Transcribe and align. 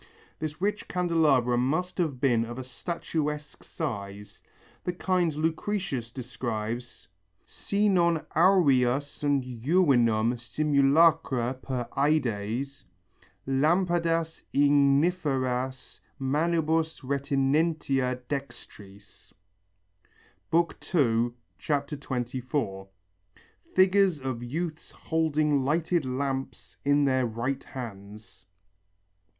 This 0.39 0.59
rich 0.59 0.87
candelabra 0.87 1.59
must 1.59 1.99
have 1.99 2.19
been 2.19 2.43
of 2.43 2.57
a 2.57 2.63
statuesque 2.63 3.63
style, 3.63 4.23
the 4.83 4.93
kind 4.93 5.35
Lucretius 5.35 6.11
describes: 6.11 7.07
Si 7.45 7.87
non 7.87 8.25
aurea 8.35 8.99
sunt 8.99 9.43
juvenum 9.43 10.39
simulacra 10.39 11.53
per 11.53 11.87
ædes 11.95 12.83
Lampadas 13.47 14.41
igniferas 14.55 15.99
manibus 16.19 17.03
retinentia 17.03 18.19
dextris 18.27 19.33
(II, 20.51 21.35
24). 21.59 22.87
(Figures 23.75 24.19
of 24.19 24.41
youths 24.41 24.89
holding 24.89 25.63
lighted 25.63 26.05
lamps 26.07 26.77
in 26.83 27.05
their 27.05 27.27
right 27.27 27.63
hands.) 27.63 28.45